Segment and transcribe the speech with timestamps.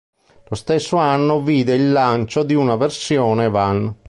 [0.49, 3.95] Lo stesso anno vide il lancio di una versione van.